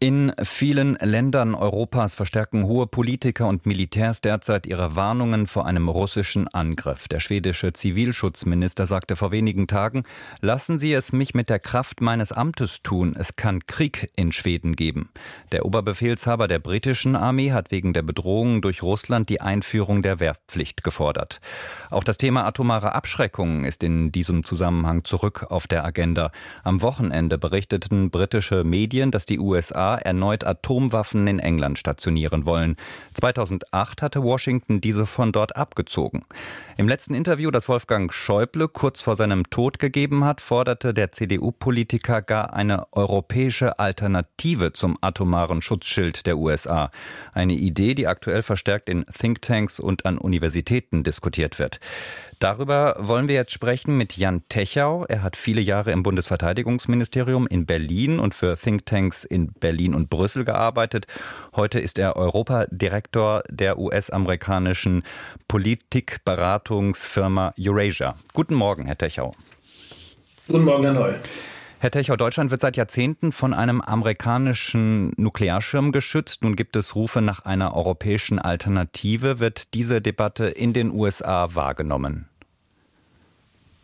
In 0.00 0.32
vielen 0.44 0.94
Ländern 0.94 1.56
Europas 1.56 2.14
verstärken 2.14 2.66
hohe 2.66 2.86
Politiker 2.86 3.48
und 3.48 3.66
Militärs 3.66 4.20
derzeit 4.20 4.64
ihre 4.68 4.94
Warnungen 4.94 5.48
vor 5.48 5.66
einem 5.66 5.88
russischen 5.88 6.46
Angriff. 6.46 7.08
Der 7.08 7.18
schwedische 7.18 7.72
Zivilschutzminister 7.72 8.86
sagte 8.86 9.16
vor 9.16 9.32
wenigen 9.32 9.66
Tagen, 9.66 10.04
lassen 10.40 10.78
Sie 10.78 10.92
es 10.92 11.12
mich 11.12 11.34
mit 11.34 11.50
der 11.50 11.58
Kraft 11.58 12.00
meines 12.00 12.30
Amtes 12.30 12.84
tun, 12.84 13.16
es 13.18 13.34
kann 13.34 13.66
Krieg 13.66 14.12
in 14.14 14.30
Schweden 14.30 14.76
geben. 14.76 15.08
Der 15.50 15.66
Oberbefehlshaber 15.66 16.46
der 16.46 16.60
britischen 16.60 17.16
Armee 17.16 17.50
hat 17.50 17.72
wegen 17.72 17.92
der 17.92 18.02
Bedrohung 18.02 18.62
durch 18.62 18.84
Russland 18.84 19.28
die 19.28 19.40
Einführung 19.40 20.02
der 20.02 20.20
Wehrpflicht 20.20 20.84
gefordert. 20.84 21.40
Auch 21.90 22.04
das 22.04 22.18
Thema 22.18 22.46
atomare 22.46 22.94
Abschreckung 22.94 23.64
ist 23.64 23.82
in 23.82 24.12
diesem 24.12 24.44
Zusammenhang 24.44 25.02
zurück 25.02 25.46
auf 25.50 25.66
der 25.66 25.84
Agenda. 25.84 26.30
Am 26.62 26.82
Wochenende 26.82 27.36
berichteten 27.36 28.10
britische 28.10 28.62
Medien, 28.62 29.10
dass 29.10 29.26
die 29.26 29.40
USA 29.40 29.87
erneut 29.96 30.44
Atomwaffen 30.44 31.26
in 31.26 31.38
England 31.38 31.78
stationieren 31.78 32.46
wollen. 32.46 32.76
2008 33.14 34.02
hatte 34.02 34.22
Washington 34.22 34.80
diese 34.80 35.06
von 35.06 35.32
dort 35.32 35.56
abgezogen. 35.56 36.24
Im 36.76 36.88
letzten 36.88 37.14
Interview, 37.14 37.50
das 37.50 37.68
Wolfgang 37.68 38.12
Schäuble 38.12 38.68
kurz 38.68 39.00
vor 39.00 39.16
seinem 39.16 39.50
Tod 39.50 39.78
gegeben 39.78 40.24
hat, 40.24 40.40
forderte 40.40 40.94
der 40.94 41.12
CDU-Politiker 41.12 42.22
gar 42.22 42.52
eine 42.52 42.86
europäische 42.92 43.78
Alternative 43.78 44.72
zum 44.72 44.96
atomaren 45.00 45.62
Schutzschild 45.62 46.26
der 46.26 46.38
USA. 46.38 46.90
Eine 47.32 47.54
Idee, 47.54 47.94
die 47.94 48.06
aktuell 48.06 48.42
verstärkt 48.42 48.88
in 48.88 49.04
Thinktanks 49.06 49.80
und 49.80 50.06
an 50.06 50.18
Universitäten 50.18 51.02
diskutiert 51.02 51.58
wird. 51.58 51.80
Darüber 52.38 52.94
wollen 53.00 53.26
wir 53.26 53.34
jetzt 53.34 53.50
sprechen 53.50 53.96
mit 53.96 54.16
Jan 54.16 54.42
Techau. 54.48 55.04
Er 55.08 55.22
hat 55.22 55.36
viele 55.36 55.60
Jahre 55.60 55.90
im 55.90 56.04
Bundesverteidigungsministerium 56.04 57.48
in 57.48 57.66
Berlin 57.66 58.20
und 58.20 58.32
für 58.32 58.56
Thinktanks 58.56 59.24
in 59.24 59.52
Berlin 59.54 59.77
und 59.86 60.10
Brüssel 60.10 60.44
gearbeitet. 60.44 61.06
Heute 61.54 61.78
ist 61.78 61.98
er 61.98 62.16
Europadirektor 62.16 63.44
der 63.48 63.78
US-amerikanischen 63.78 65.04
Politikberatungsfirma 65.46 67.54
Eurasia. 67.58 68.16
Guten 68.32 68.54
Morgen, 68.54 68.86
Herr 68.86 68.98
Techau. 68.98 69.32
Guten 70.48 70.64
Morgen, 70.64 70.82
Herr 70.82 70.94
Neu. 70.94 71.14
Herr 71.80 71.92
Techau, 71.92 72.16
Deutschland 72.16 72.50
wird 72.50 72.60
seit 72.60 72.76
Jahrzehnten 72.76 73.30
von 73.30 73.54
einem 73.54 73.80
amerikanischen 73.80 75.12
Nuklearschirm 75.16 75.92
geschützt. 75.92 76.42
Nun 76.42 76.56
gibt 76.56 76.74
es 76.74 76.96
Rufe 76.96 77.20
nach 77.20 77.44
einer 77.44 77.76
europäischen 77.76 78.40
Alternative. 78.40 79.38
Wird 79.38 79.74
diese 79.74 80.00
Debatte 80.00 80.46
in 80.46 80.72
den 80.72 80.90
USA 80.90 81.54
wahrgenommen? 81.54 82.28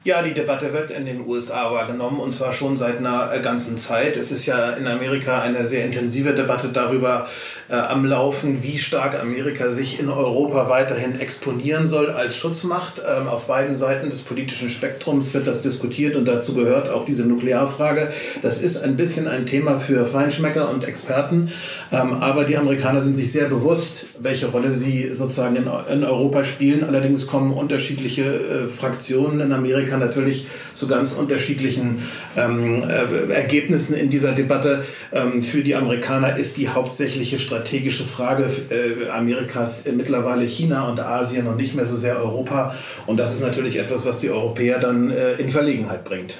Ja, 0.06 0.20
die 0.20 0.34
Debatte 0.34 0.70
wird 0.74 0.90
in 0.90 1.06
den 1.06 1.26
USA 1.26 1.72
wahrgenommen 1.72 2.20
und 2.20 2.30
zwar 2.30 2.52
schon 2.52 2.76
seit 2.76 2.98
einer 2.98 3.32
äh, 3.32 3.40
ganzen 3.40 3.78
Zeit. 3.78 4.18
Es 4.18 4.30
ist 4.32 4.44
ja 4.44 4.72
in 4.72 4.86
Amerika 4.86 5.40
eine 5.40 5.64
sehr 5.64 5.86
intensive 5.86 6.34
Debatte 6.34 6.68
darüber 6.68 7.26
äh, 7.70 7.74
am 7.74 8.04
Laufen, 8.04 8.62
wie 8.62 8.76
stark 8.76 9.18
Amerika 9.18 9.70
sich 9.70 9.98
in 9.98 10.10
Europa 10.10 10.68
weiterhin 10.68 11.18
exponieren 11.18 11.86
soll 11.86 12.10
als 12.10 12.36
Schutzmacht. 12.36 13.00
Ähm, 13.00 13.28
auf 13.28 13.46
beiden 13.46 13.74
Seiten 13.74 14.10
des 14.10 14.20
politischen 14.20 14.68
Spektrums 14.68 15.32
wird 15.32 15.46
das 15.46 15.62
diskutiert 15.62 16.16
und 16.16 16.26
dazu 16.26 16.52
gehört 16.52 16.90
auch 16.90 17.06
diese 17.06 17.24
Nuklearfrage. 17.24 18.12
Das 18.42 18.60
ist 18.60 18.84
ein 18.84 18.96
bisschen 18.96 19.26
ein 19.26 19.46
Thema 19.46 19.80
für 19.80 20.04
Feinschmecker 20.04 20.68
und 20.68 20.84
Experten, 20.84 21.50
ähm, 21.90 22.22
aber 22.22 22.44
die 22.44 22.58
Amerikaner 22.58 23.00
sind 23.00 23.16
sich 23.16 23.32
sehr 23.32 23.46
bewusst, 23.46 24.04
welche 24.18 24.48
Rolle 24.48 24.70
sie 24.70 25.14
sozusagen 25.14 25.56
in, 25.56 25.66
in 25.90 26.04
Europa 26.04 26.44
spielen. 26.44 26.84
Allerdings 26.84 27.26
kommen 27.26 27.54
unterschiedliche 27.54 28.22
äh, 28.22 28.68
Fraktionen 28.68 29.40
in 29.40 29.50
Amerika 29.50 29.93
kann 29.94 30.08
natürlich 30.08 30.46
zu 30.74 30.88
ganz 30.88 31.12
unterschiedlichen 31.12 32.02
ähm, 32.36 32.82
äh, 32.82 33.32
Ergebnissen 33.32 33.94
in 33.94 34.10
dieser 34.10 34.32
Debatte. 34.32 34.84
Ähm, 35.12 35.40
für 35.40 35.62
die 35.62 35.76
Amerikaner 35.76 36.36
ist 36.36 36.56
die 36.56 36.68
hauptsächliche 36.68 37.38
strategische 37.38 38.02
Frage 38.02 38.50
äh, 38.70 39.08
Amerikas 39.08 39.84
mittlerweile 39.94 40.44
China 40.44 40.88
und 40.88 40.98
Asien 40.98 41.46
und 41.46 41.58
nicht 41.58 41.76
mehr 41.76 41.86
so 41.86 41.96
sehr 41.96 42.18
Europa. 42.18 42.74
Und 43.06 43.18
das 43.18 43.32
ist 43.34 43.42
natürlich 43.42 43.76
etwas, 43.76 44.04
was 44.04 44.18
die 44.18 44.30
Europäer 44.30 44.80
dann 44.80 45.10
äh, 45.10 45.34
in 45.34 45.48
Verlegenheit 45.48 46.04
bringt. 46.04 46.38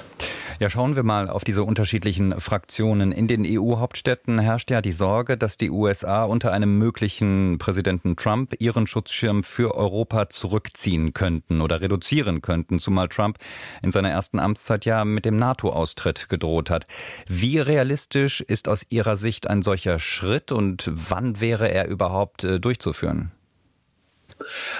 Ja, 0.57 0.69
schauen 0.69 0.95
wir 0.95 1.03
mal 1.03 1.29
auf 1.29 1.43
diese 1.43 1.63
unterschiedlichen 1.65 2.39
Fraktionen. 2.39 3.11
In 3.11 3.27
den 3.27 3.45
EU-Hauptstädten 3.45 4.39
herrscht 4.39 4.71
ja 4.71 4.81
die 4.81 4.93
Sorge, 4.93 5.35
dass 5.35 5.57
die 5.57 5.69
USA 5.69 6.23
unter 6.23 6.53
einem 6.53 6.77
möglichen 6.77 7.57
Präsidenten 7.57 8.15
Trump 8.15 8.55
ihren 8.59 8.87
Schutzschirm 8.87 9.43
für 9.43 9.75
Europa 9.75 10.29
zurückziehen 10.29 11.13
könnten 11.13 11.59
oder 11.59 11.81
reduzieren 11.81 12.41
könnten, 12.41 12.79
zumal 12.79 13.09
Trump 13.09 13.37
in 13.81 13.91
seiner 13.91 14.11
ersten 14.11 14.39
Amtszeit 14.39 14.85
ja 14.85 15.03
mit 15.03 15.25
dem 15.25 15.35
NATO-Austritt 15.35 16.29
gedroht 16.29 16.69
hat. 16.69 16.87
Wie 17.27 17.59
realistisch 17.59 18.39
ist 18.39 18.69
aus 18.69 18.85
Ihrer 18.87 19.17
Sicht 19.17 19.47
ein 19.47 19.61
solcher 19.61 19.99
Schritt 19.99 20.53
und 20.53 20.89
wann 20.89 21.41
wäre 21.41 21.69
er 21.69 21.89
überhaupt 21.89 22.45
äh, 22.45 22.61
durchzuführen? 22.61 23.33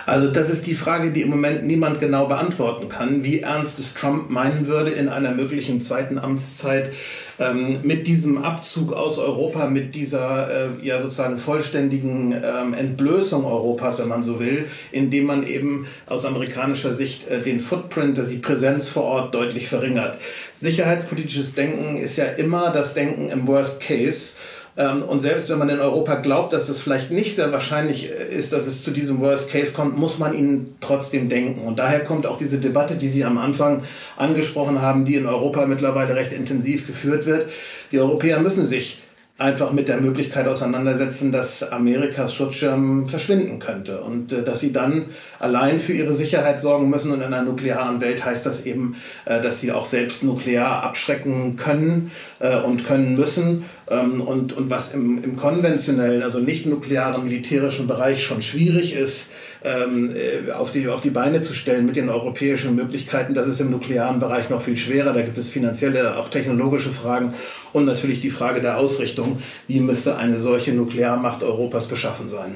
Also 0.05 0.29
das 0.31 0.49
ist 0.49 0.67
die 0.67 0.75
Frage, 0.75 1.11
die 1.11 1.21
im 1.21 1.29
Moment 1.29 1.65
niemand 1.65 1.99
genau 1.99 2.27
beantworten 2.27 2.89
kann, 2.89 3.23
wie 3.23 3.39
ernst 3.39 3.79
es 3.79 3.93
Trump 3.93 4.29
meinen 4.29 4.67
würde 4.67 4.91
in 4.91 5.07
einer 5.07 5.31
möglichen 5.31 5.79
zweiten 5.79 6.19
Amtszeit 6.19 6.91
ähm, 7.39 7.79
mit 7.83 8.05
diesem 8.05 8.37
Abzug 8.43 8.93
aus 8.93 9.17
Europa, 9.17 9.67
mit 9.67 9.95
dieser 9.95 10.49
äh, 10.49 10.85
ja 10.85 10.99
sozusagen 10.99 11.37
vollständigen 11.37 12.33
ähm, 12.33 12.73
Entblößung 12.73 13.45
Europas, 13.45 13.99
wenn 13.99 14.09
man 14.09 14.23
so 14.23 14.39
will, 14.39 14.67
indem 14.91 15.25
man 15.25 15.47
eben 15.47 15.87
aus 16.05 16.25
amerikanischer 16.25 16.93
Sicht 16.93 17.27
äh, 17.27 17.39
den 17.39 17.59
Footprint, 17.59 18.19
also 18.19 18.31
die 18.31 18.37
Präsenz 18.37 18.89
vor 18.89 19.03
Ort 19.03 19.35
deutlich 19.35 19.67
verringert. 19.67 20.17
Sicherheitspolitisches 20.53 21.55
Denken 21.55 21.97
ist 21.97 22.17
ja 22.17 22.25
immer 22.25 22.71
das 22.71 22.93
Denken 22.93 23.29
im 23.29 23.47
Worst 23.47 23.81
Case. 23.81 24.33
Ähm, 24.77 25.03
und 25.03 25.21
selbst 25.21 25.49
wenn 25.49 25.57
man 25.57 25.69
in 25.69 25.79
Europa 25.79 26.15
glaubt, 26.15 26.53
dass 26.53 26.65
das 26.65 26.81
vielleicht 26.81 27.11
nicht 27.11 27.35
sehr 27.35 27.51
wahrscheinlich 27.51 28.09
äh, 28.09 28.35
ist, 28.35 28.51
dass 28.51 28.67
es 28.67 28.83
zu 28.83 28.91
diesem 28.91 29.19
Worst 29.21 29.49
Case 29.49 29.73
kommt, 29.73 29.97
muss 29.97 30.19
man 30.19 30.33
ihn 30.33 30.75
trotzdem 30.81 31.29
denken. 31.29 31.61
Und 31.61 31.79
daher 31.79 32.03
kommt 32.03 32.25
auch 32.25 32.37
diese 32.37 32.59
Debatte, 32.59 32.95
die 32.95 33.07
Sie 33.07 33.23
am 33.23 33.37
Anfang 33.37 33.83
angesprochen 34.17 34.81
haben, 34.81 35.05
die 35.05 35.15
in 35.15 35.27
Europa 35.27 35.65
mittlerweile 35.65 36.15
recht 36.15 36.33
intensiv 36.33 36.87
geführt 36.87 37.25
wird. 37.25 37.49
Die 37.91 37.99
Europäer 37.99 38.39
müssen 38.39 38.67
sich 38.67 39.01
einfach 39.37 39.73
mit 39.73 39.89
der 39.89 39.99
Möglichkeit 39.99 40.47
auseinandersetzen, 40.47 41.33
dass 41.33 41.69
Amerikas 41.71 42.33
Schutzschirm 42.33 43.09
verschwinden 43.09 43.59
könnte 43.59 43.99
und 43.99 44.31
äh, 44.31 44.43
dass 44.43 44.61
sie 44.61 44.71
dann 44.71 45.07
allein 45.39 45.81
für 45.81 45.91
ihre 45.91 46.13
Sicherheit 46.13 46.61
sorgen 46.61 46.89
müssen. 46.89 47.11
Und 47.11 47.17
in 47.17 47.33
einer 47.33 47.43
nuklearen 47.43 47.99
Welt 47.99 48.23
heißt 48.23 48.45
das 48.45 48.65
eben, 48.65 48.95
äh, 49.25 49.41
dass 49.41 49.59
sie 49.59 49.73
auch 49.73 49.85
selbst 49.85 50.23
nuklear 50.23 50.83
abschrecken 50.83 51.57
können 51.57 52.11
äh, 52.39 52.57
und 52.59 52.85
können 52.85 53.15
müssen. 53.15 53.65
Ähm, 53.87 54.21
und, 54.21 54.53
und 54.53 54.69
was 54.69 54.93
im, 54.93 55.23
im 55.23 55.35
konventionellen, 55.35 56.23
also 56.23 56.39
nicht 56.39 56.65
nuklearen 56.65 57.23
militärischen 57.23 57.87
Bereich 57.87 58.23
schon 58.23 58.41
schwierig 58.41 58.93
ist, 58.93 59.27
ähm, 59.63 60.15
äh, 60.15 60.51
auf, 60.51 60.71
die, 60.71 60.87
auf 60.87 61.01
die 61.01 61.11
Beine 61.11 61.41
zu 61.41 61.53
stellen 61.53 61.85
mit 61.85 61.95
den 61.95 62.09
europäischen 62.09 62.75
Möglichkeiten, 62.75 63.35
das 63.35 63.47
ist 63.47 63.59
im 63.59 63.69
nuklearen 63.69 64.19
Bereich 64.19 64.49
noch 64.49 64.61
viel 64.61 64.77
schwerer. 64.77 65.13
Da 65.13 65.21
gibt 65.21 65.37
es 65.37 65.49
finanzielle, 65.49 66.17
auch 66.17 66.29
technologische 66.29 66.89
Fragen 66.89 67.33
und 67.73 67.85
natürlich 67.85 68.21
die 68.21 68.31
Frage 68.31 68.61
der 68.61 68.77
Ausrichtung, 68.77 69.39
wie 69.67 69.79
müsste 69.79 70.17
eine 70.17 70.39
solche 70.39 70.73
Nuklearmacht 70.73 71.43
Europas 71.43 71.87
beschaffen 71.87 72.27
sein. 72.27 72.55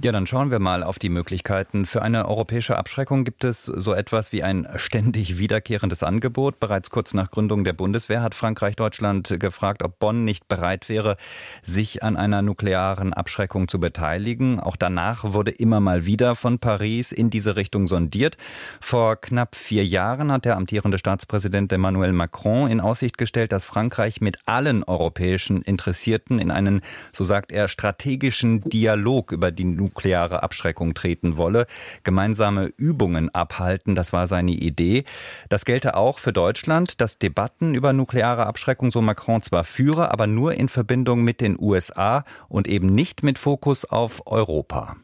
Ja, 0.00 0.12
dann 0.12 0.28
schauen 0.28 0.52
wir 0.52 0.60
mal 0.60 0.84
auf 0.84 1.00
die 1.00 1.08
Möglichkeiten. 1.08 1.84
Für 1.84 2.02
eine 2.02 2.28
europäische 2.28 2.78
Abschreckung 2.78 3.24
gibt 3.24 3.42
es 3.42 3.64
so 3.64 3.92
etwas 3.92 4.30
wie 4.30 4.44
ein 4.44 4.68
ständig 4.76 5.38
wiederkehrendes 5.38 6.04
Angebot. 6.04 6.60
Bereits 6.60 6.90
kurz 6.90 7.14
nach 7.14 7.32
Gründung 7.32 7.64
der 7.64 7.72
Bundeswehr 7.72 8.22
hat 8.22 8.36
Frankreich 8.36 8.76
Deutschland 8.76 9.40
gefragt, 9.40 9.82
ob 9.82 9.98
Bonn 9.98 10.22
nicht 10.22 10.46
bereit 10.46 10.88
wäre, 10.88 11.16
sich 11.64 12.04
an 12.04 12.16
einer 12.16 12.42
nuklearen 12.42 13.12
Abschreckung 13.12 13.66
zu 13.66 13.80
beteiligen. 13.80 14.60
Auch 14.60 14.76
danach 14.76 15.32
wurde 15.32 15.50
immer 15.50 15.80
mal 15.80 16.06
wieder 16.06 16.36
von 16.36 16.60
Paris 16.60 17.10
in 17.10 17.28
diese 17.28 17.56
Richtung 17.56 17.88
sondiert. 17.88 18.36
Vor 18.80 19.16
knapp 19.16 19.56
vier 19.56 19.84
Jahren 19.84 20.30
hat 20.30 20.44
der 20.44 20.58
amtierende 20.58 20.98
Staatspräsident 20.98 21.72
Emmanuel 21.72 22.12
Macron 22.12 22.70
in 22.70 22.80
Aussicht 22.80 23.18
gestellt, 23.18 23.50
dass 23.50 23.64
Frankreich 23.64 24.20
mit 24.20 24.38
allen 24.46 24.84
europäischen 24.84 25.60
Interessierten 25.62 26.38
in 26.38 26.52
einen, 26.52 26.82
so 27.12 27.24
sagt 27.24 27.50
er, 27.50 27.66
strategischen 27.66 28.60
Dialog 28.60 29.32
über 29.32 29.50
die 29.50 29.87
nukleare 29.88 30.42
Abschreckung 30.42 30.94
treten 30.94 31.36
wolle, 31.36 31.66
gemeinsame 32.04 32.70
Übungen 32.76 33.34
abhalten, 33.34 33.94
das 33.94 34.12
war 34.12 34.26
seine 34.26 34.52
Idee. 34.52 35.04
Das 35.48 35.64
gelte 35.64 35.96
auch 35.96 36.18
für 36.18 36.32
Deutschland, 36.32 37.00
dass 37.00 37.18
Debatten 37.18 37.74
über 37.74 37.92
nukleare 37.92 38.46
Abschreckung 38.46 38.92
so 38.92 39.00
Macron 39.00 39.42
zwar 39.42 39.64
führe, 39.64 40.12
aber 40.12 40.26
nur 40.26 40.54
in 40.54 40.68
Verbindung 40.68 41.24
mit 41.24 41.40
den 41.40 41.56
USA 41.58 42.24
und 42.48 42.68
eben 42.68 42.88
nicht 42.88 43.22
mit 43.22 43.38
Fokus 43.38 43.84
auf 43.84 44.22
Europa. 44.26 44.96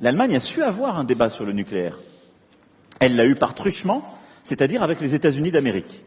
L'Allemagne 0.00 0.36
a 0.36 0.40
su 0.40 0.60
avoir 0.62 0.98
un 0.98 1.04
débat 1.04 1.30
sur 1.30 1.46
le 1.46 1.52
nucléaire. 1.52 1.94
Elle 2.98 3.14
l'a 3.16 3.26
eu 3.26 3.36
par 3.36 3.54
truchement, 3.54 4.02
c'est-à-dire 4.42 4.82
avec 4.82 5.00
les 5.00 5.14
États-Unis 5.14 5.52
d'Amérique. 5.52 6.04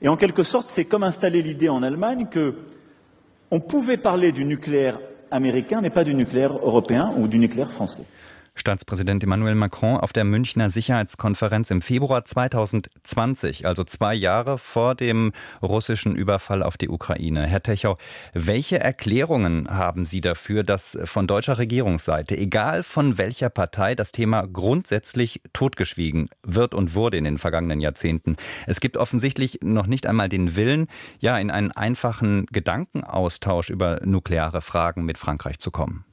Et 0.00 0.08
en 0.08 0.16
quelque 0.16 0.42
sorte, 0.42 0.68
c'est 0.68 0.86
comme 0.86 1.04
installer 1.04 1.42
l'idée 1.42 1.68
en 1.68 1.82
Allemagne 1.82 2.26
que 2.30 2.54
on 3.50 3.60
pouvait 3.60 3.98
parler 3.98 4.32
du 4.32 4.44
nucléaire 4.44 4.98
américain, 5.30 5.80
mais 5.80 5.90
pas 5.90 6.04
du 6.04 6.14
nucléaire 6.14 6.52
européen 6.52 7.12
ou 7.18 7.28
du 7.28 7.38
nucléaire 7.38 7.72
français. 7.72 8.02
Staatspräsident 8.56 9.22
Emmanuel 9.22 9.54
Macron 9.54 9.98
auf 9.98 10.14
der 10.14 10.24
Münchner 10.24 10.70
Sicherheitskonferenz 10.70 11.70
im 11.70 11.82
Februar 11.82 12.24
2020, 12.24 13.66
also 13.66 13.84
zwei 13.84 14.14
Jahre 14.14 14.56
vor 14.56 14.94
dem 14.94 15.32
russischen 15.62 16.16
Überfall 16.16 16.62
auf 16.62 16.78
die 16.78 16.88
Ukraine. 16.88 17.46
Herr 17.46 17.62
Techau, 17.62 17.98
welche 18.32 18.80
Erklärungen 18.80 19.68
haben 19.68 20.06
Sie 20.06 20.22
dafür, 20.22 20.64
dass 20.64 20.98
von 21.04 21.26
deutscher 21.26 21.58
Regierungsseite, 21.58 22.34
egal 22.34 22.82
von 22.82 23.18
welcher 23.18 23.50
Partei, 23.50 23.94
das 23.94 24.10
Thema 24.10 24.46
grundsätzlich 24.46 25.42
totgeschwiegen 25.52 26.30
wird 26.42 26.74
und 26.74 26.94
wurde 26.94 27.18
in 27.18 27.24
den 27.24 27.36
vergangenen 27.36 27.80
Jahrzehnten? 27.80 28.36
Es 28.66 28.80
gibt 28.80 28.96
offensichtlich 28.96 29.58
noch 29.62 29.86
nicht 29.86 30.06
einmal 30.06 30.30
den 30.30 30.56
Willen, 30.56 30.86
ja, 31.18 31.38
in 31.38 31.50
einen 31.50 31.72
einfachen 31.72 32.46
Gedankenaustausch 32.46 33.68
über 33.68 34.00
nukleare 34.02 34.62
Fragen 34.62 35.04
mit 35.04 35.18
Frankreich 35.18 35.58
zu 35.58 35.70
kommen. 35.70 36.05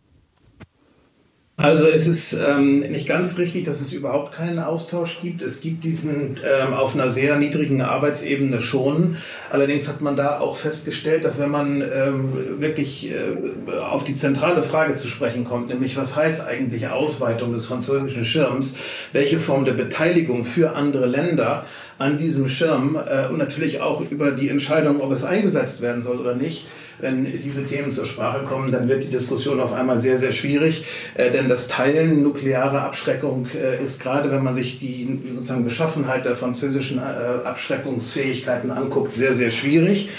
Also 1.55 1.87
es 1.87 2.07
ist 2.07 2.33
ähm, 2.33 2.79
nicht 2.79 3.07
ganz 3.07 3.37
richtig, 3.37 3.65
dass 3.65 3.79
es 3.79 3.93
überhaupt 3.93 4.33
keinen 4.33 4.57
Austausch 4.57 5.21
gibt. 5.21 5.43
Es 5.43 5.61
gibt 5.61 5.83
diesen 5.83 6.39
ähm, 6.43 6.73
auf 6.73 6.95
einer 6.95 7.09
sehr 7.09 7.35
niedrigen 7.35 7.83
Arbeitsebene 7.83 8.59
schon. 8.59 9.17
Allerdings 9.51 9.87
hat 9.87 10.01
man 10.01 10.15
da 10.15 10.39
auch 10.39 10.57
festgestellt, 10.57 11.23
dass 11.23 11.37
wenn 11.37 11.51
man 11.51 11.81
ähm, 11.81 12.59
wirklich 12.59 13.11
äh, 13.11 13.71
auf 13.91 14.03
die 14.03 14.15
zentrale 14.15 14.63
Frage 14.63 14.95
zu 14.95 15.07
sprechen 15.07 15.43
kommt, 15.43 15.69
nämlich 15.69 15.95
was 15.95 16.15
heißt 16.15 16.47
eigentlich 16.47 16.87
Ausweitung 16.87 17.53
des 17.53 17.67
französischen 17.67 18.25
Schirms, 18.25 18.75
welche 19.11 19.37
Form 19.37 19.63
der 19.63 19.73
Beteiligung 19.73 20.45
für 20.45 20.75
andere 20.75 21.05
Länder 21.05 21.65
an 21.99 22.17
diesem 22.17 22.49
Schirm 22.49 22.97
äh, 22.97 23.27
und 23.27 23.37
natürlich 23.37 23.79
auch 23.79 24.01
über 24.01 24.31
die 24.31 24.49
Entscheidung, 24.49 25.01
ob 25.01 25.11
es 25.11 25.23
eingesetzt 25.23 25.81
werden 25.83 26.01
soll 26.01 26.17
oder 26.17 26.33
nicht, 26.33 26.65
wenn 26.99 27.25
diese 27.25 27.65
Themen 27.65 27.91
zur 27.91 28.05
Sprache 28.05 28.43
kommen, 28.45 28.71
dann 28.71 28.87
wird 28.87 29.03
die 29.03 29.09
Diskussion 29.09 29.59
auf 29.59 29.73
einmal 29.73 29.99
sehr, 29.99 30.17
sehr 30.17 30.31
schwierig. 30.31 30.85
Äh, 31.15 31.31
denn 31.31 31.47
das 31.47 31.67
Teilen 31.67 32.23
nuklearer 32.23 32.83
Abschreckung 32.83 33.47
äh, 33.55 33.81
ist 33.83 34.01
gerade, 34.01 34.31
wenn 34.31 34.43
man 34.43 34.53
sich 34.53 34.79
die 34.79 35.19
sozusagen 35.33 35.63
Beschaffenheit 35.63 36.25
der 36.25 36.35
französischen 36.35 36.99
äh, 36.99 37.45
Abschreckungsfähigkeiten 37.45 38.71
anguckt, 38.71 39.15
sehr, 39.15 39.33
sehr 39.33 39.51
schwierig. 39.51 40.09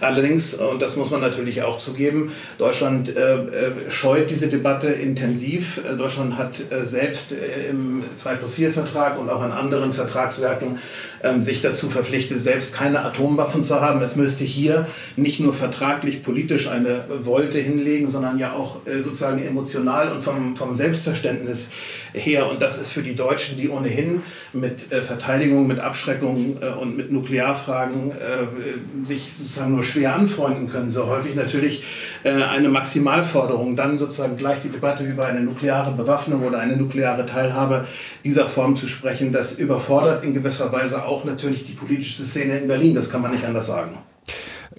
Allerdings, 0.00 0.54
und 0.54 0.82
das 0.82 0.96
muss 0.96 1.10
man 1.10 1.20
natürlich 1.20 1.62
auch 1.62 1.78
zugeben, 1.78 2.32
Deutschland 2.58 3.14
scheut 3.88 4.30
diese 4.30 4.48
Debatte 4.48 4.88
intensiv. 4.88 5.80
Deutschland 5.96 6.38
hat 6.38 6.60
selbst 6.82 7.32
im 7.70 8.02
2 8.16 8.34
plus 8.34 8.56
4 8.56 8.72
Vertrag 8.72 9.18
und 9.20 9.30
auch 9.30 9.44
in 9.44 9.52
anderen 9.52 9.92
Vertragswerken 9.92 10.78
ähm, 11.22 11.42
sich 11.42 11.62
dazu 11.62 11.88
verpflichtet, 11.88 12.40
selbst 12.40 12.74
keine 12.74 13.04
Atomwaffen 13.04 13.62
zu 13.62 13.80
haben. 13.80 14.00
Es 14.02 14.16
müsste 14.16 14.44
hier 14.44 14.86
nicht 15.16 15.40
nur 15.40 15.54
vertraglich, 15.54 16.22
politisch 16.22 16.31
eine 16.68 17.04
Wolte 17.22 17.58
hinlegen, 17.58 18.10
sondern 18.10 18.38
ja 18.38 18.52
auch 18.52 18.86
äh, 18.86 19.00
sozusagen 19.00 19.44
emotional 19.44 20.12
und 20.12 20.22
vom, 20.22 20.56
vom 20.56 20.74
Selbstverständnis 20.74 21.70
her. 22.12 22.50
Und 22.50 22.62
das 22.62 22.78
ist 22.78 22.92
für 22.92 23.02
die 23.02 23.14
Deutschen, 23.14 23.56
die 23.56 23.68
ohnehin 23.68 24.22
mit 24.52 24.92
äh, 24.92 25.02
Verteidigung, 25.02 25.66
mit 25.66 25.80
Abschreckung 25.80 26.58
und 26.80 26.96
mit 26.96 27.10
Nuklearfragen 27.12 28.12
sich 29.06 29.32
sozusagen 29.32 29.72
nur 29.72 29.82
schwer 29.82 30.14
anfreunden 30.14 30.68
können, 30.68 30.90
so 30.90 31.06
häufig 31.06 31.34
natürlich 31.34 31.82
eine 32.24 32.68
Maximalforderung, 32.68 33.76
dann 33.76 33.98
sozusagen 33.98 34.36
gleich 34.36 34.60
die 34.62 34.68
Debatte 34.68 35.04
über 35.04 35.26
eine 35.26 35.40
nukleare 35.40 35.92
Bewaffnung 35.92 36.42
oder 36.42 36.58
eine 36.58 36.76
nukleare 36.76 37.26
Teilhabe 37.26 37.86
dieser 38.24 38.46
Form 38.46 38.76
zu 38.76 38.86
sprechen, 38.86 39.32
das 39.32 39.52
überfordert 39.52 40.24
in 40.24 40.34
gewisser 40.34 40.72
Weise 40.72 41.04
auch 41.04 41.24
natürlich 41.24 41.64
die 41.66 41.72
politische 41.72 42.22
Szene 42.22 42.58
in 42.58 42.68
Berlin, 42.68 42.94
das 42.94 43.10
kann 43.10 43.22
man 43.22 43.32
nicht 43.32 43.44
anders 43.44 43.66
sagen. 43.66 43.98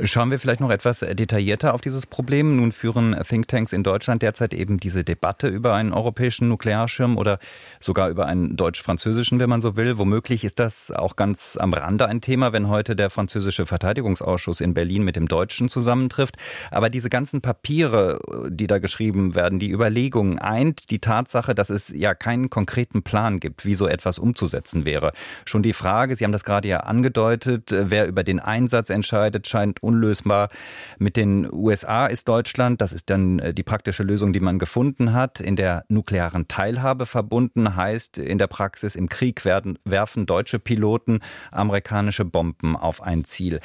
Schauen 0.01 0.31
wir 0.31 0.40
vielleicht 0.40 0.62
noch 0.62 0.72
etwas 0.72 1.00
detaillierter 1.00 1.74
auf 1.74 1.81
dieses 1.81 2.07
Problem. 2.07 2.56
Nun 2.56 2.72
führen 2.72 3.16
Thinktanks 3.28 3.74
in 3.74 3.84
Deutschland 3.84 4.24
derzeit 4.24 4.54
eben 4.54 4.80
diese 4.80 5.04
Debatte 5.04 5.48
über 5.48 5.74
einen 5.75 5.94
europäischen 5.94 6.48
Nuklearschirm 6.48 7.16
oder 7.16 7.38
sogar 7.80 8.10
über 8.10 8.25
einen 8.25 8.56
deutsch-französischen, 8.56 9.40
wenn 9.40 9.50
man 9.50 9.62
so 9.62 9.75
will. 9.75 10.00
Womöglich 10.00 10.45
ist 10.45 10.57
das 10.57 10.90
auch 10.90 11.16
ganz 11.16 11.57
am 11.60 11.74
Rande 11.74 12.07
ein 12.07 12.22
Thema, 12.22 12.54
wenn 12.54 12.69
heute 12.69 12.95
der 12.95 13.12
französische 13.12 13.68
Verteidigungsausschuss 13.68 14.62
in 14.62 14.74
Berlin 14.74 15.04
mit 15.04 15.16
dem 15.16 15.28
deutschen 15.28 15.69
zusammentrifft. 15.69 16.38
Aber 16.72 16.90
diese 16.90 17.10
ganzen 17.10 17.42
Papiere, 17.42 18.19
die 18.50 18.68
da 18.68 18.80
geschrieben 18.80 19.36
werden, 19.36 19.60
die 19.60 19.69
Überlegungen 19.69 20.40
eint 20.40 20.90
die 20.90 21.00
Tatsache, 21.00 21.54
dass 21.54 21.69
es 21.69 21.90
ja 21.90 22.16
keinen 22.16 22.50
konkreten 22.50 23.04
Plan 23.04 23.40
gibt, 23.40 23.63
wie 23.63 23.75
so 23.75 23.88
etwas 23.88 24.18
umzusetzen 24.18 24.86
wäre. 24.86 25.12
Schon 25.45 25.62
die 25.62 25.74
Frage, 25.74 26.16
Sie 26.16 26.24
haben 26.24 26.31
das 26.31 26.45
gerade 26.45 26.68
ja 26.68 26.80
angedeutet, 26.80 27.69
wer 27.69 28.07
über 28.07 28.24
den 28.24 28.40
Einsatz 28.40 28.90
entscheidet, 28.90 29.48
scheint 29.48 29.82
unlösbar. 29.83 30.50
Mit 30.97 31.18
den 31.18 31.47
USA 31.51 32.07
ist 32.07 32.27
Deutschland, 32.27 32.81
das 32.81 32.94
ist 32.94 33.09
dann 33.09 33.39
äh, 33.39 33.53
die 33.53 33.63
praktische 33.63 34.03
Lösung, 34.03 34.33
die 34.33 34.39
man 34.39 34.59
gefunden 34.59 35.13
hat, 35.13 35.39
in 35.39 35.56
der 35.56 35.85
nuklearen 35.89 36.47
Teilhabe 36.47 37.06
verbunden, 37.06 37.75
heißt 37.75 38.18
in 38.18 38.38
der 38.38 38.47
Praxis 38.47 38.95
im 38.95 39.09
Krieg 39.09 39.45
werden, 39.45 39.77
werfen 39.83 40.25
deutsche 40.25 40.59
Piloten 40.59 41.19
amerikanische 41.51 42.25
Bomben 42.25 42.75
auf 42.75 43.01
ein 43.01 43.25
Ziel. 43.25 43.59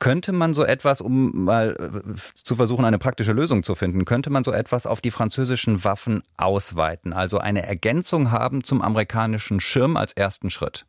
Könnte 0.00 0.32
man 0.32 0.54
so 0.54 0.64
etwas, 0.64 1.00
um 1.00 1.44
mal 1.44 1.76
äh, 1.76 2.14
zu 2.34 2.54
versuchen, 2.54 2.84
eine 2.84 2.98
praktische 2.98 3.32
Lösung 3.32 3.64
zu 3.64 3.74
finden, 3.74 4.04
könnte 4.04 4.30
man 4.30 4.44
so 4.44 4.52
etwas 4.52 4.86
auf 4.86 5.00
die 5.00 5.10
französischen 5.10 5.82
Waffen 5.82 6.22
ausweiten, 6.36 7.12
also 7.12 7.38
eine 7.38 7.66
Ergänzung 7.66 8.30
haben 8.30 8.62
zum 8.62 8.80
amerikanischen 8.80 9.58
Schirm 9.58 9.96
als 9.96 10.12
ersten 10.12 10.50
Schritt? 10.50 10.86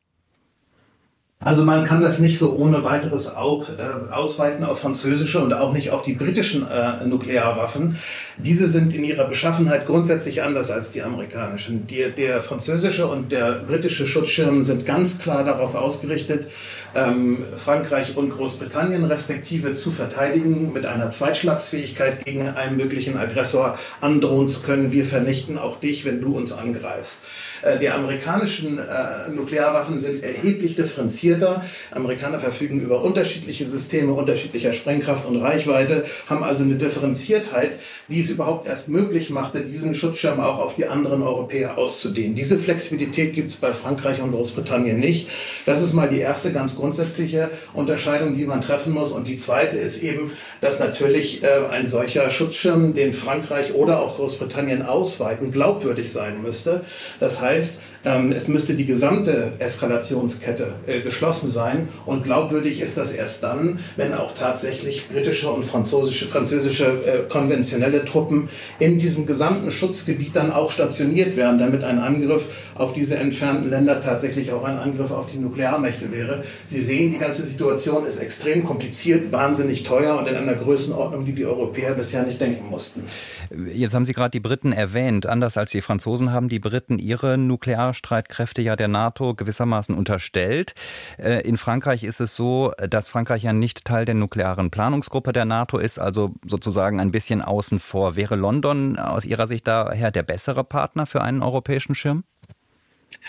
Also 1.42 1.64
man 1.64 1.86
kann 1.86 2.02
das 2.02 2.20
nicht 2.20 2.38
so 2.38 2.54
ohne 2.58 2.84
weiteres 2.84 3.34
auch, 3.34 3.70
äh, 3.70 4.12
ausweiten 4.12 4.66
auf 4.66 4.82
französische 4.82 5.42
und 5.42 5.54
auch 5.54 5.72
nicht 5.72 5.92
auf 5.92 6.02
die 6.02 6.12
britischen 6.12 6.68
äh, 6.70 7.06
Nuklearwaffen. 7.06 7.96
Diese 8.36 8.68
sind 8.68 8.94
in 8.94 9.06
ihrer 9.06 9.24
Beschaffenheit 9.24 9.86
grundsätzlich 9.86 10.44
anders 10.44 10.70
als 10.70 10.92
die 10.92 11.02
amerikanischen. 11.02 11.88
Die, 11.88 12.12
der 12.12 12.42
französische 12.42 13.08
und 13.08 13.32
der 13.32 13.54
britische 13.54 14.06
Schutzschirm 14.06 14.64
sind 14.64 14.86
ganz 14.86 15.20
klar 15.20 15.46
darauf 15.46 15.76
ausgerichtet, 15.76 16.48
ähm, 16.94 17.38
Frankreich 17.56 18.18
und 18.18 18.32
Großbritannien 18.32 19.06
respektive 19.06 19.76
zu 19.76 19.92
verteidigen, 19.92 20.74
mit 20.74 20.86
einer 20.86 21.10
Zweitschlagsfähigkeit 21.10 22.26
gegen 22.26 22.50
einen 22.50 22.76
möglichen 22.76 23.16
Aggressor 23.16 23.80
androhen 24.02 24.50
zu 24.50 24.60
können. 24.60 24.92
Wir 24.92 25.06
vernichten 25.06 25.58
auch 25.58 25.80
dich, 25.80 26.04
wenn 26.04 26.20
du 26.20 26.36
uns 26.36 26.52
angreifst. 26.52 27.22
Äh, 27.62 27.80
die 27.80 27.90
amerikanischen 27.90 28.78
äh, 28.78 29.30
Nuklearwaffen 29.30 29.98
sind 29.98 30.24
erheblich 30.24 30.76
differenzierter. 30.76 31.64
Amerikaner 31.92 32.40
verfügen 32.40 32.82
über 32.82 33.04
unterschiedliche 33.04 33.68
Systeme 33.68 34.14
unterschiedlicher 34.14 34.74
Sprengkraft 34.74 35.26
und 35.26 35.38
Reichweite, 35.38 36.04
haben 36.28 36.44
also 36.44 36.64
eine 36.64 36.76
Differenziertheit, 36.76 37.80
die 38.08 38.22
es 38.22 38.30
überhaupt 38.30 38.68
erst 38.68 38.90
möglich 38.90 39.30
machte, 39.30 39.62
diesen 39.62 39.96
Schutzschirm 39.96 40.40
auch 40.40 40.60
auf 40.60 40.76
die 40.76 40.86
anderen 40.86 41.22
Europäer 41.22 41.78
auszudehnen. 41.78 42.36
Diese 42.36 42.58
Flexibilität 42.58 43.34
gibt 43.34 43.52
es 43.52 43.58
bei 43.58 43.74
Frankreich 43.74 44.22
und 44.22 44.32
Großbritannien 44.32 45.00
nicht. 45.00 45.30
Das 45.66 45.82
ist 45.82 45.94
mal 45.94 46.10
die 46.10 46.20
erste 46.20 46.52
ganz 46.52 46.76
grundsätzliche 46.76 47.50
Unterscheidung, 47.74 48.36
die 48.36 48.46
man 48.46 48.62
treffen 48.62 48.94
muss. 48.94 49.12
Und 49.12 49.28
die 49.28 49.36
zweite 49.36 49.78
ist 49.78 50.04
eben, 50.04 50.32
dass 50.62 50.80
natürlich 50.80 51.44
äh, 51.44 51.48
ein 51.72 51.88
solcher 51.88 52.30
Schutzschirm, 52.30 52.94
den 52.94 53.14
Frankreich 53.14 53.74
oder 53.74 54.00
auch 54.00 54.16
Großbritannien 54.18 54.82
ausweiten, 54.82 55.52
glaubwürdig 55.52 56.12
sein 56.12 56.42
müsste. 56.42 56.82
Das 57.20 57.42
heißt, 57.42 57.49
heißt, 57.50 57.80
ähm, 58.06 58.32
es 58.32 58.48
müsste 58.48 58.76
die 58.76 58.86
gesamte 58.86 59.52
Eskalationskette 59.60 60.76
äh, 60.88 61.02
geschlossen 61.02 61.50
sein 61.50 61.90
und 62.06 62.24
glaubwürdig 62.24 62.80
ist 62.80 62.98
das 62.98 63.12
erst 63.12 63.44
dann, 63.44 63.80
wenn 63.98 64.14
auch 64.14 64.34
tatsächlich 64.34 65.10
britische 65.10 65.50
und 65.50 65.66
französische, 65.66 66.28
französische 66.28 66.86
äh, 66.86 67.30
konventionelle 67.30 68.06
Truppen 68.06 68.48
in 68.80 69.00
diesem 69.00 69.26
gesamten 69.26 69.70
Schutzgebiet 69.70 70.36
dann 70.36 70.54
auch 70.54 70.72
stationiert 70.72 71.36
werden, 71.36 71.60
damit 71.60 71.84
ein 71.84 72.00
Angriff 72.00 72.48
auf 72.76 72.94
diese 72.94 73.16
entfernten 73.16 73.70
Länder 73.70 74.00
tatsächlich 74.00 74.54
auch 74.54 74.64
ein 74.64 74.78
Angriff 74.78 75.12
auf 75.12 75.28
die 75.30 75.38
Nuklearmächte 75.38 76.12
wäre. 76.12 76.44
Sie 76.64 76.82
sehen, 76.82 77.12
die 77.12 77.18
ganze 77.18 77.44
Situation 77.44 78.06
ist 78.06 78.20
extrem 78.20 78.64
kompliziert, 78.64 79.32
wahnsinnig 79.34 79.84
teuer 79.84 80.18
und 80.18 80.28
in 80.28 80.36
einer 80.36 80.56
Größenordnung, 80.56 81.26
die 81.26 81.34
die 81.34 81.46
Europäer 81.46 81.96
bisher 81.96 82.24
nicht 82.24 82.40
denken 82.40 82.70
mussten. 82.70 83.04
Jetzt 83.52 83.94
haben 83.94 84.06
Sie 84.06 84.14
gerade 84.14 84.32
die 84.32 84.40
Briten 84.40 84.72
erwähnt. 84.72 85.26
Anders 85.26 85.58
als 85.58 85.72
die 85.72 85.82
Franzosen 85.82 86.32
haben 86.32 86.50
die 86.50 86.60
Briten 86.60 87.00
ihre 87.00 87.38
Nuklearstreitkräfte 87.38 88.62
ja 88.62 88.76
der 88.76 88.88
NATO 88.88 89.34
gewissermaßen 89.34 89.96
unterstellt. 89.96 90.76
Äh, 91.18 91.42
in 91.42 91.58
Frankreich 91.58 92.04
ist 92.04 92.20
es 92.20 92.36
so, 92.36 92.74
dass 92.90 93.08
Frankreich 93.08 93.44
ja 93.44 93.54
nicht 93.54 93.86
Teil 93.86 94.06
der 94.06 94.16
nuklearen 94.16 94.70
Planungsgruppe 94.72 95.34
der 95.34 95.46
NATO 95.46 95.78
ist, 95.78 96.00
also 96.00 96.36
sozusagen 96.46 97.00
ein 97.00 97.12
bisschen 97.12 97.42
außen 97.42 97.80
vor. 97.80 98.16
Wäre 98.16 98.36
London 98.36 98.98
aus 98.98 99.26
Ihrer 99.26 99.48
Sicht 99.48 99.68
daher 99.68 100.12
der 100.12 100.24
bessere 100.24 100.64
Partner 100.64 101.06
für 101.06 101.22
einen 101.22 101.42
europäischen 101.42 101.96
Schirm? 101.96 102.24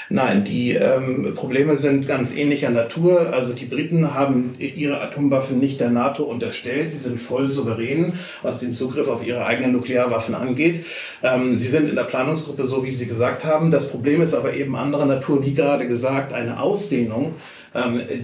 Nein, 0.09 0.45
die 0.45 0.73
ähm, 0.73 1.35
Probleme 1.35 1.77
sind 1.77 2.09
ganz 2.09 2.35
ähnlicher 2.35 2.71
Natur. 2.71 3.33
Also 3.33 3.53
die 3.53 3.67
Briten 3.67 4.15
haben 4.15 4.55
ihre 4.59 5.01
Atomwaffen 5.01 5.59
nicht 5.59 5.81
der 5.81 5.91
NATO 5.91 6.25
unterstellt. 6.25 6.93
Sie 6.93 6.99
sind 6.99 7.21
voll 7.21 7.49
souverän, 7.49 8.15
was 8.43 8.59
den 8.59 8.73
Zugriff 8.73 9.09
auf 9.09 9.25
ihre 9.25 9.45
eigenen 9.45 9.73
Nuklearwaffen 9.73 10.35
angeht. 10.35 10.87
Ähm, 11.23 11.55
sie 11.55 11.69
sind 11.69 11.89
in 11.89 11.97
der 11.97 12.05
Planungsgruppe 12.05 12.67
so, 12.67 12.85
wie 12.85 12.93
Sie 12.93 13.07
gesagt 13.07 13.45
haben. 13.45 13.71
Das 13.71 13.89
Problem 13.89 14.21
ist 14.21 14.35
aber 14.35 14.55
eben 14.55 14.75
anderer 14.75 15.07
Natur, 15.07 15.45
wie 15.45 15.55
gerade 15.55 15.87
gesagt, 15.87 16.33
eine 16.33 16.61
Ausdehnung 16.61 17.35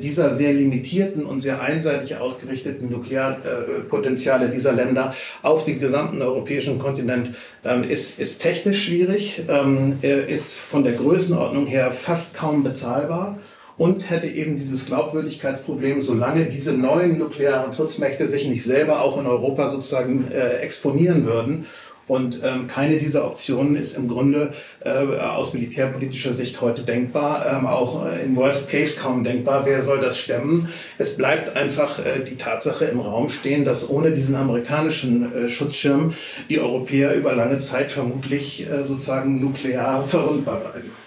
dieser 0.03 0.33
sehr 0.33 0.53
limitierten 0.53 1.25
und 1.25 1.38
sehr 1.38 1.61
einseitig 1.61 2.17
ausgerichteten 2.17 2.91
Nuklearpotenziale 2.91 4.49
dieser 4.49 4.73
Länder 4.73 5.15
auf 5.43 5.65
den 5.65 5.79
gesamten 5.79 6.21
europäischen 6.21 6.79
Kontinent 6.81 7.31
ähm, 7.65 7.85
ist, 7.85 8.19
ist 8.19 8.43
technisch 8.43 8.85
schwierig, 8.85 9.43
ähm, 9.49 9.99
ist 10.03 10.55
von 10.55 10.83
der 10.83 10.95
Größenordnung 10.95 11.67
her 11.67 11.93
fast 11.93 12.35
kaum 12.35 12.62
bezahlbar 12.65 13.38
und 13.79 14.09
hätte 14.09 14.26
eben 14.26 14.59
dieses 14.59 14.87
Glaubwürdigkeitsproblem, 14.87 16.00
solange 16.00 16.47
diese 16.47 16.76
neuen 16.76 17.19
nuklearen 17.19 17.73
Schutzmächte 17.73 18.26
sich 18.26 18.49
nicht 18.49 18.65
selber 18.65 19.03
auch 19.03 19.19
in 19.21 19.26
Europa 19.26 19.69
sozusagen 19.69 20.31
äh, 20.31 20.59
exponieren 20.59 21.26
würden. 21.26 21.67
Und 22.09 22.41
ähm, 22.45 22.69
keine 22.69 22.99
dieser 22.99 23.27
Optionen 23.27 23.75
ist 23.75 23.97
im 23.97 24.07
Grunde 24.07 24.53
äh, 24.85 24.91
aus 24.91 25.55
militärpolitischer 25.55 26.35
Sicht 26.35 26.61
heute 26.61 26.83
denkbar, 26.83 27.45
ähm, 27.47 27.67
auch 27.67 28.07
äh, 28.07 28.23
in 28.25 28.37
Worst 28.37 28.71
Case 28.71 29.01
kaum 29.01 29.25
denkbar. 29.25 29.67
Wer 29.67 29.83
soll 29.83 29.99
das 29.99 30.19
stemmen? 30.19 30.69
Es 30.99 31.17
bleibt 31.17 31.57
einfach 31.57 31.99
äh, 31.99 32.25
die 32.25 32.37
Tatsache 32.37 32.85
im 32.85 33.01
Raum 33.01 33.29
stehen, 33.29 33.65
dass 33.65 33.91
ohne 33.91 34.13
diesen 34.13 34.37
amerikanischen 34.37 35.35
äh, 35.35 35.49
Schutzschirm 35.49 36.15
die 36.49 36.61
Europäer 36.61 37.15
über 37.15 37.35
lange 37.35 37.59
Zeit 37.59 37.91
vermutlich 37.91 38.71
äh, 38.71 38.85
sozusagen 38.85 39.41
nuklear 39.41 40.05
verwundbar 40.05 40.61
bleiben. 40.61 41.06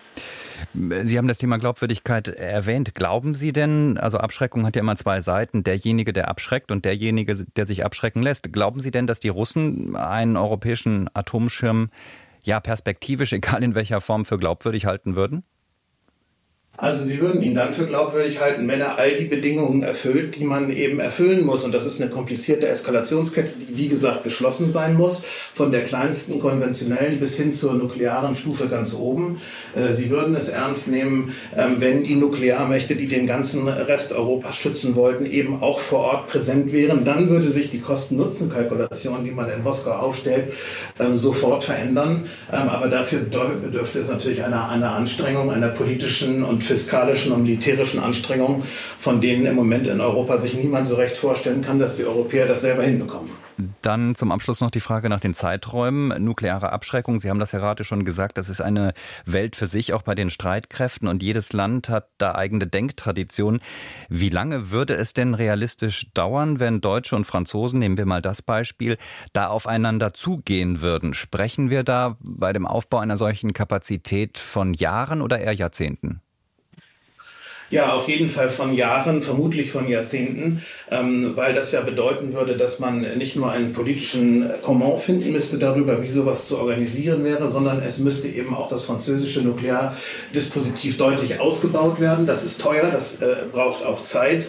Sie 0.79 1.17
haben 1.17 1.27
das 1.27 1.39
Thema 1.39 1.57
Glaubwürdigkeit 1.57 2.29
erwähnt. 2.29 2.95
Glauben 2.95 3.35
Sie 3.35 3.51
denn, 3.51 3.97
also 3.97 4.17
Abschreckung 4.17 4.65
hat 4.65 4.77
ja 4.77 4.81
immer 4.81 4.95
zwei 4.95 5.19
Seiten, 5.19 5.63
derjenige, 5.63 6.13
der 6.13 6.29
abschreckt 6.29 6.71
und 6.71 6.85
derjenige, 6.85 7.35
der 7.57 7.65
sich 7.65 7.83
abschrecken 7.83 8.23
lässt. 8.23 8.53
Glauben 8.53 8.79
Sie 8.79 8.89
denn, 8.89 9.05
dass 9.05 9.19
die 9.19 9.27
Russen 9.27 9.97
einen 9.97 10.37
europäischen 10.37 11.09
Atomschirm 11.13 11.89
ja 12.43 12.61
perspektivisch, 12.61 13.33
egal 13.33 13.61
in 13.61 13.75
welcher 13.75 13.99
Form, 13.99 14.23
für 14.23 14.37
glaubwürdig 14.37 14.85
halten 14.85 15.17
würden? 15.17 15.43
Also 16.81 17.03
sie 17.03 17.19
würden 17.19 17.41
ihn 17.41 17.55
dann 17.55 17.73
für 17.73 17.85
glaubwürdig 17.85 18.39
halten, 18.39 18.65
wenn 18.69 18.79
er 18.79 18.97
all 18.97 19.11
die 19.11 19.25
Bedingungen 19.25 19.83
erfüllt, 19.83 20.37
die 20.37 20.45
man 20.45 20.71
eben 20.71 21.01
erfüllen 21.01 21.45
muss. 21.45 21.65
Und 21.65 21.73
das 21.73 21.85
ist 21.85 22.01
eine 22.01 22.09
komplizierte 22.09 22.69
Eskalationskette, 22.69 23.51
die 23.59 23.77
wie 23.77 23.89
gesagt 23.89 24.23
geschlossen 24.23 24.69
sein 24.69 24.95
muss, 24.95 25.23
von 25.53 25.71
der 25.71 25.83
kleinsten 25.83 26.39
konventionellen 26.39 27.19
bis 27.19 27.35
hin 27.35 27.51
zur 27.51 27.73
nuklearen 27.73 28.33
Stufe 28.33 28.67
ganz 28.67 28.93
oben. 28.93 29.41
Äh, 29.75 29.91
sie 29.91 30.09
würden 30.09 30.35
es 30.35 30.47
ernst 30.47 30.87
nehmen, 30.87 31.35
ähm, 31.55 31.75
wenn 31.79 32.03
die 32.03 32.15
Nuklearmächte, 32.15 32.95
die 32.95 33.07
den 33.07 33.27
ganzen 33.27 33.67
Rest 33.67 34.13
Europas 34.13 34.55
schützen 34.55 34.95
wollten, 34.95 35.25
eben 35.25 35.61
auch 35.61 35.81
vor 35.81 35.99
Ort 35.99 36.27
präsent 36.27 36.71
wären. 36.71 37.03
Dann 37.03 37.27
würde 37.27 37.49
sich 37.49 37.69
die 37.69 37.81
Kosten-Nutzen-Kalkulation, 37.81 39.25
die 39.25 39.31
man 39.31 39.49
in 39.49 39.63
Moskau 39.63 39.91
aufstellt, 39.91 40.53
ähm, 40.97 41.17
sofort 41.17 41.65
verändern. 41.65 42.27
Ähm, 42.53 42.69
aber 42.69 42.87
dafür 42.87 43.19
bedürfte 43.19 43.99
es 43.99 44.07
natürlich 44.07 44.45
einer, 44.45 44.69
einer 44.69 44.91
Anstrengung, 44.91 45.51
einer 45.51 45.67
politischen 45.67 46.41
und 46.43 46.68
fiskalischen 46.69 47.31
und 47.31 47.43
militärischen 47.43 47.99
Anstrengungen, 47.99 48.63
von 48.97 49.19
denen 49.19 49.45
im 49.45 49.55
Moment 49.55 49.87
in 49.87 49.99
Europa 49.99 50.37
sich 50.37 50.53
niemand 50.53 50.87
so 50.87 50.95
recht 50.95 51.17
vorstellen 51.17 51.61
kann, 51.61 51.79
dass 51.79 51.95
die 51.95 52.05
Europäer 52.05 52.47
das 52.47 52.61
selber 52.61 52.83
hinbekommen. 52.83 53.31
Dann 53.81 54.15
zum 54.15 54.31
Abschluss 54.31 54.61
noch 54.61 54.71
die 54.71 54.79
Frage 54.79 55.09
nach 55.09 55.19
den 55.19 55.33
Zeiträumen. 55.33 56.23
Nukleare 56.23 56.71
Abschreckung, 56.71 57.19
Sie 57.19 57.29
haben 57.29 57.39
das 57.39 57.51
ja 57.51 57.59
gerade 57.59 57.83
schon 57.83 58.05
gesagt, 58.05 58.37
das 58.37 58.47
ist 58.47 58.61
eine 58.61 58.93
Welt 59.25 59.55
für 59.55 59.67
sich, 59.67 59.93
auch 59.93 60.01
bei 60.01 60.15
den 60.15 60.29
Streitkräften. 60.29 61.07
Und 61.07 61.21
jedes 61.23 61.51
Land 61.51 61.89
hat 61.89 62.09
da 62.17 62.35
eigene 62.35 62.67
Denktraditionen. 62.67 63.61
Wie 64.07 64.29
lange 64.29 64.71
würde 64.71 64.93
es 64.93 65.13
denn 65.13 65.33
realistisch 65.33 66.07
dauern, 66.13 66.59
wenn 66.59 66.81
Deutsche 66.81 67.15
und 67.15 67.25
Franzosen, 67.25 67.79
nehmen 67.79 67.97
wir 67.97 68.05
mal 68.05 68.21
das 68.21 68.41
Beispiel, 68.41 68.97
da 69.33 69.47
aufeinander 69.47 70.13
zugehen 70.13 70.81
würden? 70.81 71.13
Sprechen 71.13 71.69
wir 71.69 71.83
da 71.83 72.15
bei 72.21 72.53
dem 72.53 72.65
Aufbau 72.65 72.99
einer 72.99 73.17
solchen 73.17 73.53
Kapazität 73.53 74.37
von 74.37 74.73
Jahren 74.73 75.21
oder 75.21 75.39
eher 75.39 75.53
Jahrzehnten? 75.53 76.21
Ja, 77.71 77.93
auf 77.93 78.07
jeden 78.07 78.29
Fall 78.29 78.49
von 78.49 78.73
Jahren, 78.73 79.21
vermutlich 79.21 79.71
von 79.71 79.87
Jahrzehnten, 79.87 80.63
ähm, 80.89 81.33
weil 81.35 81.53
das 81.53 81.71
ja 81.71 81.81
bedeuten 81.81 82.33
würde, 82.33 82.57
dass 82.57 82.79
man 82.79 83.01
nicht 83.17 83.35
nur 83.35 83.51
einen 83.51 83.73
politischen 83.73 84.49
Comment 84.63 84.99
finden 84.99 85.31
müsste 85.31 85.59
darüber, 85.59 86.01
wie 86.01 86.09
sowas 86.09 86.47
zu 86.47 86.57
organisieren 86.57 87.23
wäre, 87.23 87.47
sondern 87.47 87.83
es 87.83 87.99
müsste 87.99 88.27
eben 88.27 88.55
auch 88.55 88.69
das 88.69 88.85
französische 88.85 89.43
Nukleardispositiv 89.43 90.97
deutlich 90.97 91.39
ausgebaut 91.39 91.99
werden. 91.99 92.25
Das 92.25 92.43
ist 92.43 92.59
teuer, 92.59 92.89
das 92.91 93.21
äh, 93.21 93.35
braucht 93.51 93.85
auch 93.85 94.01
Zeit. 94.01 94.47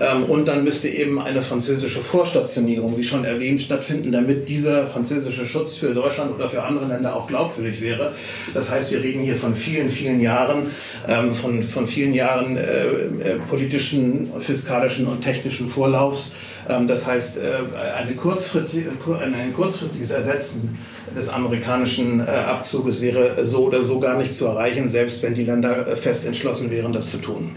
Ähm, 0.00 0.24
und 0.24 0.48
dann 0.48 0.64
müsste 0.64 0.88
eben 0.88 1.20
eine 1.20 1.42
französische 1.42 2.00
Vorstationierung, 2.00 2.96
wie 2.96 3.04
schon 3.04 3.24
erwähnt, 3.24 3.60
stattfinden, 3.60 4.12
damit 4.12 4.48
dieser 4.48 4.86
französische 4.86 5.46
Schutz 5.46 5.76
für 5.76 5.94
Deutschland 5.94 6.34
oder 6.34 6.48
für 6.48 6.62
andere 6.62 6.86
Länder 6.86 7.14
auch 7.16 7.26
glaubwürdig 7.26 7.80
wäre. 7.80 8.12
Das 8.54 8.70
heißt, 8.70 8.92
wir 8.92 9.02
reden 9.02 9.22
hier 9.22 9.36
von 9.36 9.54
vielen, 9.54 9.90
vielen 9.90 10.20
Jahren, 10.20 10.70
ähm, 11.08 11.34
von, 11.34 11.62
von 11.62 11.86
vielen 11.86 12.14
Jahren 12.14 12.56
äh, 12.62 13.34
äh, 13.34 13.38
politischen, 13.48 14.30
fiskalischen 14.38 15.06
und 15.06 15.20
technischen 15.20 15.68
Vorlaufs. 15.68 16.34
Ähm, 16.68 16.86
das 16.86 17.06
heißt, 17.06 17.38
äh, 17.38 17.56
eine 17.96 18.14
kurzfristige, 18.14 18.90
ein 19.18 19.52
kurzfristiges 19.54 20.12
Ersetzen 20.12 20.78
des 21.16 21.28
amerikanischen 21.28 22.20
Abzuges 22.22 23.02
wäre 23.02 23.46
so 23.46 23.66
oder 23.66 23.82
so 23.82 24.00
gar 24.00 24.16
nicht 24.16 24.32
zu 24.32 24.46
erreichen, 24.46 24.88
selbst 24.88 25.22
wenn 25.22 25.34
die 25.34 25.44
Länder 25.44 25.94
fest 25.94 26.24
entschlossen 26.24 26.70
wären, 26.70 26.94
das 26.94 27.10
zu 27.10 27.18
tun. 27.18 27.50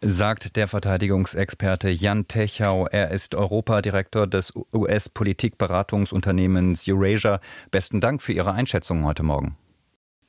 Sagt 0.00 0.56
der 0.56 0.66
Verteidigungsexperte 0.66 1.88
Jan 1.88 2.26
Techau. 2.26 2.86
Er 2.86 3.12
ist 3.12 3.36
Europadirektor 3.36 4.26
des 4.26 4.52
US-Politikberatungsunternehmens 4.74 6.88
Eurasia. 6.88 7.38
Besten 7.70 8.00
Dank 8.00 8.22
für 8.22 8.32
Ihre 8.32 8.52
Einschätzung 8.52 9.04
heute 9.04 9.22
Morgen. 9.22 9.56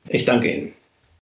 Ich 0.08 0.24
danke 0.24 0.54
Ihnen. 0.54 0.72